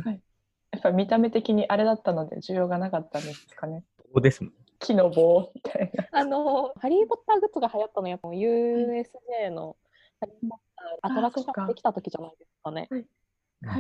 [0.72, 3.84] やっぱ見た目的にあれだったので需要がなかったんですかね。
[3.98, 4.54] ここですもん。
[4.78, 6.08] 木の棒みたいな。
[6.12, 9.76] あの、ハリー・ポッターグッズが流行ったのはやっぱ USJ の
[10.20, 10.60] ハリー・ポッ
[11.02, 12.88] ターアトラクションができた時じゃないですかね。
[12.92, 12.98] は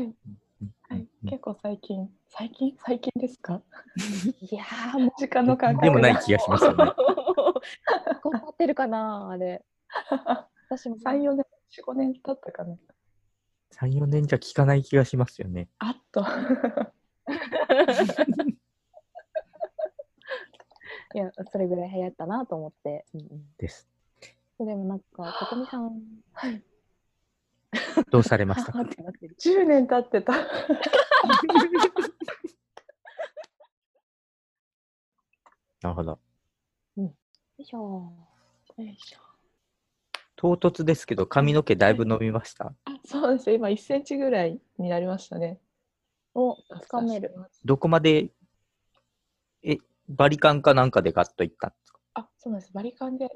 [0.01, 0.13] い。
[0.89, 3.61] はい、結構最近、最近最近ですか？
[4.41, 6.91] いやー、もう、時間の感覚でもない気がしますよね。
[8.21, 9.63] こうなってるかな、あれ。
[10.69, 10.97] 私も。
[10.97, 11.45] 3、4年、
[11.77, 12.75] 4、5年経ったかな。
[13.71, 15.69] 3、4年じゃ効かない気がしますよね。
[15.79, 16.23] あっと。
[21.15, 23.05] いや、それぐらい流行ったなと思って。
[23.13, 23.87] うんです。
[24.59, 25.05] うん、でもなんか、
[25.39, 26.01] ことみさん、
[26.33, 26.63] はい。
[28.11, 28.81] どうされましたか？
[28.81, 29.35] ってなってる。
[29.39, 30.33] 10年経ってた。
[35.81, 36.19] なるほど。
[36.97, 37.13] よ
[37.57, 38.11] いしょ。
[38.77, 39.19] よいしょ
[40.41, 42.73] 唐突ですけど、髪の毛だいぶ伸びました？
[42.85, 45.59] あそうですよ今1センチぐらいになりましたね。
[46.33, 47.35] お、つかめる。
[47.65, 48.29] どこまで、
[49.63, 49.75] え、
[50.07, 51.99] バリカンかなんかでガッといったんですか？
[52.13, 52.71] あそうなんです。
[52.71, 53.27] バリカンで、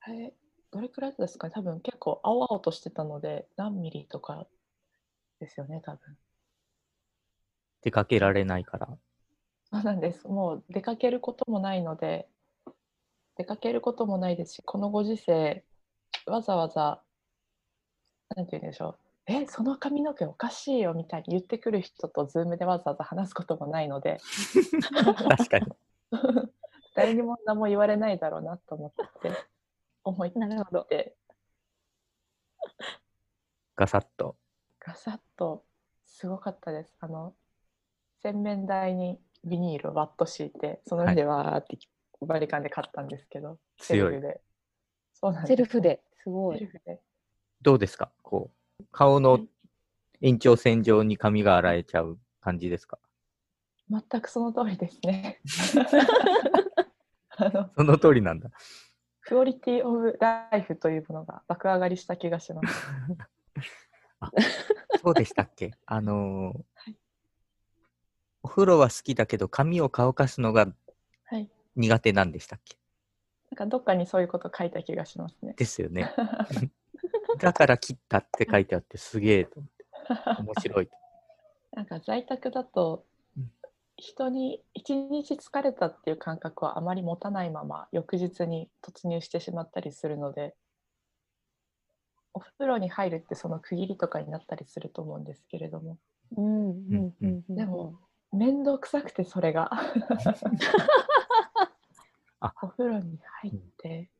[0.00, 0.34] あれ、
[0.72, 1.52] どれくらいですかね？
[1.54, 4.48] 多分結構青々としてたので、何ミリとか
[5.38, 6.18] ですよね、多分。
[7.82, 8.88] 出かけられないから。
[9.72, 10.26] そうなんです。
[10.26, 12.28] もう出かけることもないので、
[13.36, 15.64] 出かけることもないですし、このご時世、
[16.26, 17.02] わざわざ、
[18.36, 24.18] なんて言うんでしょう、え、その髪の毛おかしいよみたいに言ってくる人と、ズームでわざわざ話すこともないので、
[25.28, 25.66] 確かに。
[26.94, 29.30] 誰にも何も言われないだろうなと思って、
[30.04, 31.16] 思い切なるほどって、
[33.76, 34.36] ガサッと。
[34.78, 35.64] ガサッと、
[36.04, 36.94] すごかったです。
[37.00, 37.34] あの、
[38.22, 41.78] 洗面台にビニールをワッと敷いて、その上でわーって
[42.20, 44.20] バリカンで買ったんですけど、セルフ。
[44.20, 44.40] で。
[45.14, 46.02] そうなんですセルフで。
[46.22, 46.68] すごい。
[47.62, 48.10] どうですか？
[48.22, 49.40] こう、顔の
[50.20, 52.98] 延長線上に髪が洗えちゃう感じですか？
[53.90, 55.40] 全くその通りですね。
[57.36, 58.50] あのその通りなんだ。
[59.22, 62.86] クオリティオブライフというものが爆上がりした気がします。
[65.02, 65.72] そうでしたっけ？
[65.86, 66.96] あのーはい
[68.42, 70.66] お風呂は好きだけど髪を乾かすのが
[71.26, 71.50] はい。
[71.76, 72.76] 苦手なんでしたっけ？
[73.50, 75.54] なんかどっかにそういうこと書いた気がしますね。
[75.56, 76.12] ですよね。
[77.38, 79.68] だから切ったって書いてあってすげえと思っ
[80.34, 80.96] て面白いと。
[81.72, 83.04] なんか在宅だと
[83.36, 83.50] うん
[83.96, 90.56] 人に一日疲れたっていう感覚はあまり持たないまま翌日に突入してしまったりするので
[92.32, 95.98] お風呂に入るってその区切りとかになったりすると思うんですけれども
[96.34, 97.56] うんうんうんうん。
[97.56, 97.98] でも
[98.32, 99.70] 面倒くさくてそれが
[102.80, 104.10] 風呂に入って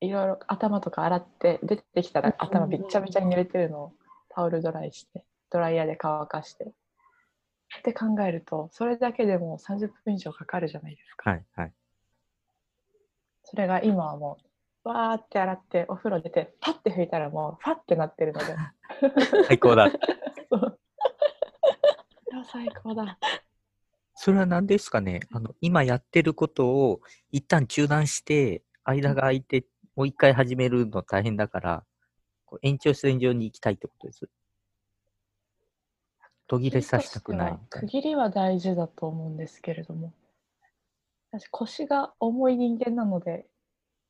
[0.00, 3.92] いろいろ頭とか洗って出てきたら頭びっちゃびちゃに濡れてるのを
[4.30, 6.72] タオルドライしてドライヤーで乾かして。
[7.78, 11.30] って考えるとそれだけでもう30分以上かかるじゃないですか。
[11.30, 11.72] はいはい。
[13.42, 14.38] それが今はも
[14.84, 18.56] うわーって洗ってお風呂出てパッて拭いたらもうファッてなってるので。
[19.46, 19.90] 最高だ。
[22.52, 23.18] 最高だ
[24.26, 25.20] それは何ですかね？
[25.30, 31.84] あの、今やってることを一旦中断して、間が空いて、もう一回始めるの大変だから、
[32.44, 34.28] こう延長線上に行きたいってことです？
[36.48, 37.58] 途切れさせたくない。
[37.70, 40.12] 区切りは大事だと思うんですけれども
[41.30, 43.46] 私腰が重い人間なので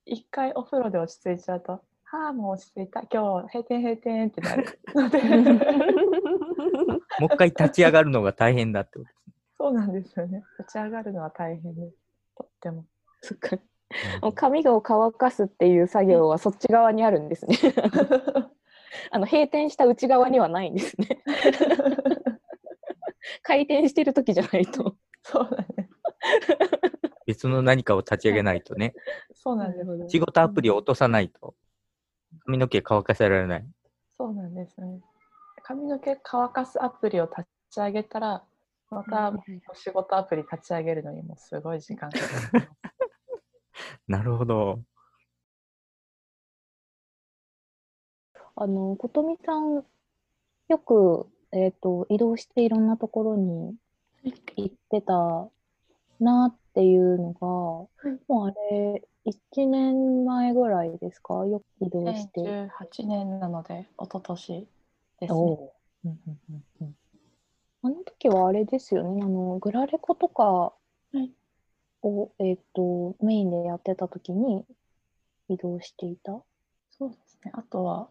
[0.06, 1.72] 一回お風呂で落ち着いちゃうと
[2.04, 5.20] 「はあもう落ち着いた今日閉店閉店」ってなるので
[7.20, 9.25] もう一回立ち上がるのが大変だってことですね。
[9.66, 11.96] そうなんですよね立ち上がるのは大変です
[12.36, 12.84] とっても
[13.20, 13.56] そっか。
[14.22, 17.56] もう髪を乾かすっていう作業はそっち側にあるんですね。
[19.10, 21.22] あの閉店した内側にはないんですね。
[23.42, 24.96] 回転してる時じゃないと。
[25.22, 25.90] そうなんです
[27.26, 28.94] 別の何かを立ち上げないとね。
[29.32, 31.54] そうなんです仕事アプリを落とさないと、
[32.44, 33.66] 髪の毛乾かせられない。
[34.16, 35.00] そうなんですね
[35.62, 38.44] 髪の毛乾かすアプリを立ち上げたら
[38.90, 39.32] また
[39.68, 42.68] お仕事アプリ立ち上げるのにもすごい時間かかります
[44.08, 44.80] なるほど。
[48.54, 49.84] あの琴美さん
[50.68, 53.74] よくえっ、と移動していろんなところに
[54.56, 55.48] 行ってた
[56.20, 57.90] なっていうのが、も
[58.44, 61.46] うあれ1年前ぐらいですか？
[61.46, 62.40] よく移動して。
[62.40, 64.68] 2018年なので一昨年
[65.20, 65.58] ですね。
[66.04, 66.96] うんうんうんうん
[67.86, 70.72] あの時はあれですよね、あのグラレコとか
[71.12, 71.30] い
[72.02, 74.64] を、えっとメインでやってた時に
[75.48, 76.32] 移動していた？
[76.90, 77.52] そうですね。
[77.54, 78.08] あとは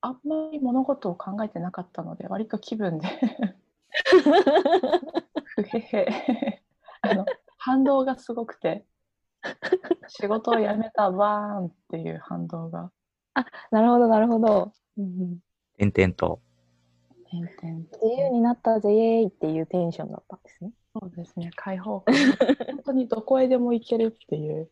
[0.00, 3.08] あんまり物事を考えてなかったので割と気分で
[5.44, 6.62] ふへへ
[7.00, 7.26] あの
[7.58, 8.84] 反動がすごくて
[10.06, 12.92] 仕事を辞めたバーンっていう反動が
[13.72, 14.72] なるほど、なるほど。
[14.96, 15.38] うんうん
[15.78, 16.45] 点々と。
[17.32, 17.44] 自
[18.18, 20.70] 由になったぜイエーイっていうテンションだったんですね。
[20.98, 24.70] そうですね開放感本当にどこへでも行けるっていう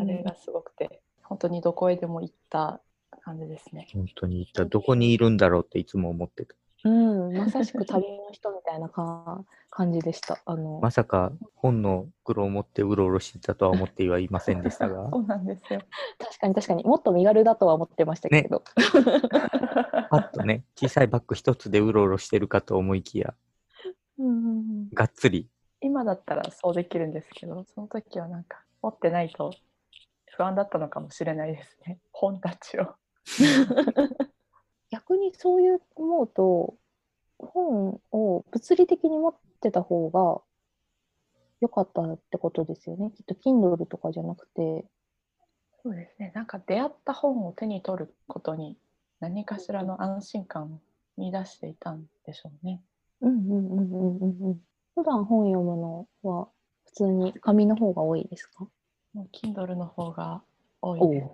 [0.00, 2.80] あれがすごくて本当にどこへでも行った
[3.22, 3.86] 感じですね。
[3.92, 6.54] 本当に一体どこにいるんだろうっていつも思ってた。
[6.84, 10.40] うん、まさしく 旅の人みたいなか感じでした。
[10.44, 15.80] あの、まさか本の袋を持ってうろうろしてたとは思ってはいませんでしたが そ、うなんですよ。
[16.18, 18.62] 確かに確かにもっと身軽だとは思ってましたけど。
[20.10, 23.34] パッとね、小さいバッグ一つでうろうろしてるかと思いきや、
[24.18, 25.48] うんがっつり。
[25.80, 29.52] 今だったらそうできるんですけど、その時はなんか持ってないと
[30.36, 31.98] 不安だったのかもしれないですね。
[32.12, 32.94] 本たちを。
[34.92, 36.74] 逆にそういう思うと
[37.38, 40.42] 本を物理的に持ってた方が
[41.62, 43.10] 良かったってことですよね。
[43.16, 44.84] きっと Kindle とかじゃなくて。
[45.82, 46.30] そうですね。
[46.34, 48.76] なんか出会った本を手に取ることに
[49.18, 50.80] 何かしらの安心感を
[51.16, 52.82] 見出していたんでしょうね。
[53.22, 54.60] うんうんうんうんうんうん。
[54.94, 56.48] 普段本読むのは
[56.84, 58.66] 普通に紙の方が多いですか？
[59.14, 60.42] もう Kindle の方が
[60.82, 61.30] 多いです。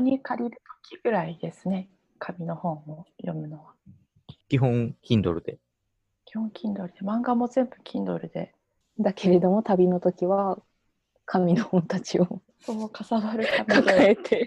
[0.00, 1.88] に借りる時ぐらいですね。
[2.18, 3.74] 紙の本を読むのは。
[4.48, 5.58] 基本、Kindle で。
[6.24, 6.92] 基本 Kindle で。
[7.02, 8.54] 漫画も全部 Kindle で。
[8.98, 10.58] だけれども旅の時は
[11.26, 14.10] 紙の本たちをそう、かさばる紙抱で。
[14.10, 14.46] えて。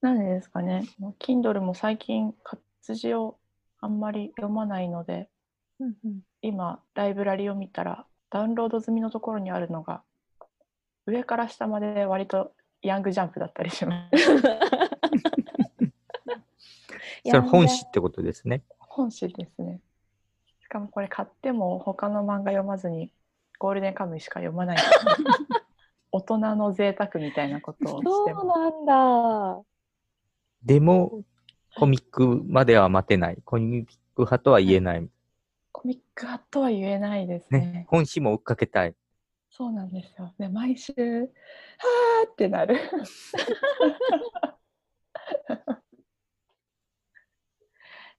[0.00, 0.88] なんでですかね。
[0.98, 3.38] もう Kindle も最近活字を
[3.80, 5.28] あんまり読まないので、
[5.80, 10.02] うんうん今ライブラリを見たらダウンロード済みのところにあるのが
[11.06, 12.52] 上から下まで割と
[12.82, 14.18] ヤングジャンプだったりします。
[17.24, 18.62] それ本誌ってことですね。
[18.78, 19.80] 本誌ですね。
[20.62, 23.12] しかもこれ買っても他の漫画読まずに
[23.58, 24.78] ゴールデンカムイしか読まない
[26.12, 28.46] 大人の贅沢みたいなことをしてそう。
[28.46, 29.62] なんだ。
[30.62, 31.22] でも、
[31.76, 33.38] コミックまでは待てない。
[33.44, 35.08] コミック派とは言えない。
[35.72, 37.60] コミック派とは言えないですね。
[37.60, 37.86] ね。
[37.88, 38.94] 本誌も追っかけたい。
[39.58, 40.32] そうなんですよ。
[40.38, 42.78] で、毎週、はーってなる。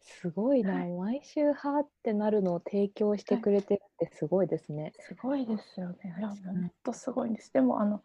[0.02, 0.86] すごいな。
[0.86, 4.92] 毎週はってなるのを提供してくれてるってすごいですね。
[5.00, 6.14] すごいですよね。
[6.20, 7.54] いや、本当すごいんです。
[7.54, 8.04] でも、あの、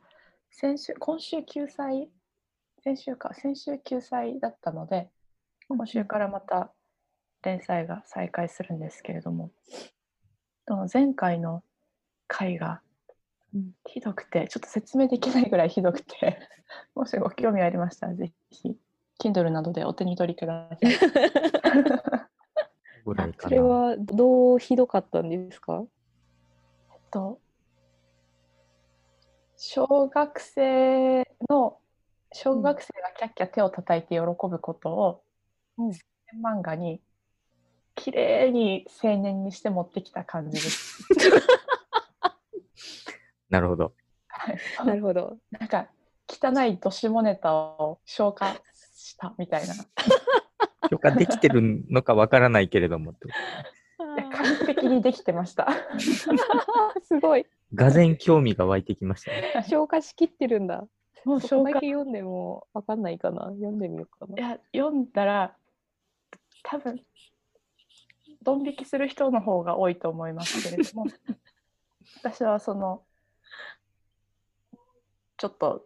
[0.53, 2.09] 先週、今週救済、
[2.85, 5.11] 先週か、先週救済だったので、
[5.69, 6.73] 今週からまた
[7.43, 9.51] 連載が再開するんですけれども、
[10.93, 11.65] 前回の
[12.29, 12.81] 回が
[13.55, 16.39] うんひどくて、ちょっと説明できないぐらいひどくて、
[16.95, 18.77] もしご興味ありましたら、ぜひ、
[19.21, 20.91] Kindle などでお手に取りください。
[23.07, 23.49] ぐらいかな。
[23.49, 25.85] それはどうひどかったんですか？
[27.11, 27.39] と
[29.57, 31.79] 小学生の
[32.33, 35.23] 小学生がキャッキャ手を叩いて喜ぶことを、
[35.79, 35.93] うん
[36.43, 37.01] 漫画に
[37.95, 41.05] 綺麗に青年にして持ってきた感じです。
[43.51, 43.95] なるほど。
[44.29, 45.39] はいなるほど。
[45.51, 45.89] なんか
[46.29, 48.55] 汚いどしもネタを消化
[48.95, 49.75] したみたいな。
[50.91, 53.13] 許可できてるのかわからないけれども。
[53.13, 53.19] で
[54.33, 55.69] 完璧にできてました。
[57.03, 57.47] すごい。
[57.75, 59.53] がぜん興味が湧いてきましたね。
[59.69, 60.87] 消化しきってるんだ。
[61.25, 63.47] もう消化だけ読んでもわかんないかな。
[63.47, 64.37] 読んでみようかな。
[64.37, 65.57] いや読んだら
[66.63, 67.05] 多分
[68.43, 71.07] ドン引きする人の方が多いと思いますけれども
[72.23, 73.03] 私はその
[75.37, 75.85] ちょっと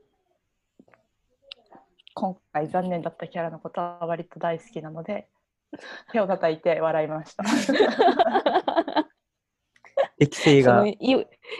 [2.14, 5.28] 今回残念だったキャラのことは割と大好きなので
[6.12, 7.44] 手を叩いて笑いました。
[10.18, 10.98] 適性がい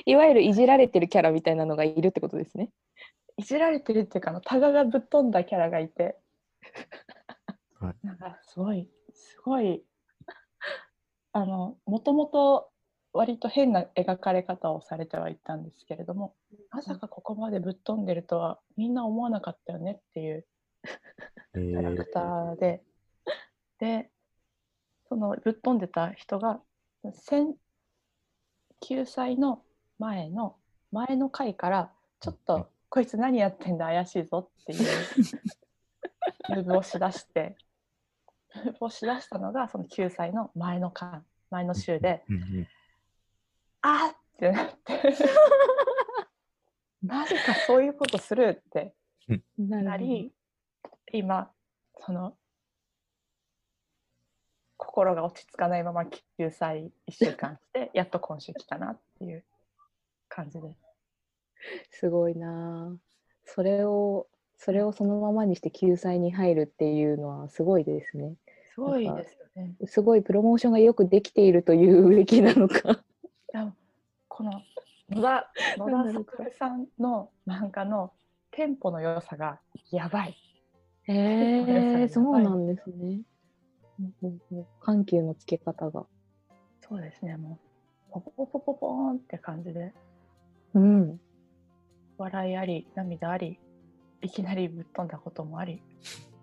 [0.05, 2.71] いわゆるいじられてるキャラみたいなのがいるってことですね。
[3.37, 6.19] いじられてるっていうかあのタガがぶっ飛んだキャラがいて、
[7.79, 9.85] はいなんかすごいすごい
[11.33, 12.73] あのもともと
[13.19, 16.37] 割と変な描かれ方をされてはいたんですけれども
[16.71, 20.47] まさかここまでぶっ飛んでるとはみんな思わなかったよねっていう
[21.57, 22.81] えキャラークターで、
[23.81, 24.09] で
[25.09, 26.61] そのぶっ飛んでた人が
[27.05, 27.55] 1000
[28.83, 29.63] 救済の
[29.99, 30.55] 前の
[30.93, 31.91] 前の回から
[32.21, 32.45] ちょっうん。
[32.47, 34.89] とこいつ何やってんだ怪しいぞっていう
[36.55, 37.57] ムーブをしだして
[38.55, 42.23] ムーブをしだしたのがその救済の前の間前の週で
[43.83, 45.03] あーってなって
[47.03, 48.95] マジかそういうことするって
[49.59, 50.33] ななり
[51.13, 51.53] 今
[51.99, 52.37] その
[54.77, 59.45] 心が落ち着かないまま救済1週間して やっと今週来たなっていう
[60.29, 60.89] 感じです。
[61.91, 62.97] すごいなあ
[63.45, 68.37] それをそれをそのままにして救済に入るっていうのはすごいですね。
[68.75, 69.77] すごいですよね。
[69.87, 73.03] すごいプロモーションがよくできているというべきなのか。
[74.29, 74.63] この
[75.11, 78.13] 野田野田作さんの漫画の
[78.51, 79.59] テンポの良さが
[79.91, 80.37] やばい。
[81.05, 83.23] へええそうなんですね。
[84.81, 86.07] 緩急のつけ方が。
[86.87, 87.59] そうですねも
[88.11, 89.93] うポポポポポポーンって感じで
[90.75, 91.21] うん。
[92.17, 93.59] 笑いあり涙あり
[94.23, 95.83] いきなりぶっ飛んだこともあり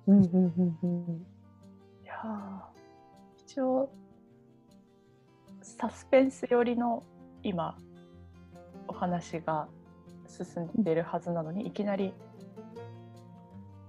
[0.07, 1.25] うんうんうんうん。
[2.03, 2.59] いやー
[3.47, 3.89] 一応
[5.65, 7.03] サスペンス寄りの
[7.41, 7.75] 今
[8.87, 9.67] 話が
[10.27, 12.13] 進んでいるはずなのにいきなり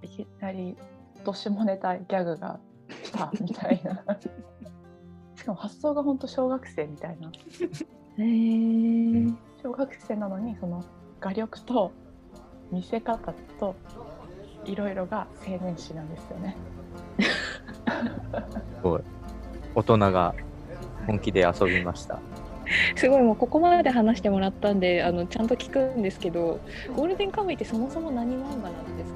[0.01, 0.75] いきなり
[1.23, 2.59] と下ネタギャグが
[3.03, 4.03] 来たみたいな
[5.37, 9.29] しかも発想が本当小学生みたいなへえ。
[9.63, 10.83] 小学生なのにその
[11.21, 11.93] 画力と
[12.73, 13.77] 見せ方と
[14.65, 16.57] いろいろが青年誌なんですよね。
[18.81, 19.03] すごい。
[19.75, 20.35] 大人が
[21.07, 22.19] 本気で遊びました。
[22.97, 26.59] すごいもうここまで話してもらったんであのちゃんと聞くんですけど
[26.97, 29.16] ゴールデンカムイってそもそも何漫画なんですか？